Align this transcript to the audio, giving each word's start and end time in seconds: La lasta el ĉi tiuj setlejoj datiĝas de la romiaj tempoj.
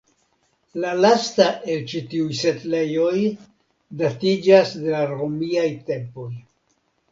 La 0.85 0.93
lasta 1.05 1.45
el 1.73 1.83
ĉi 1.91 2.01
tiuj 2.13 2.39
setlejoj 2.39 3.13
datiĝas 4.01 4.75
de 4.81 4.97
la 4.97 5.05
romiaj 5.15 5.69
tempoj. 5.93 6.29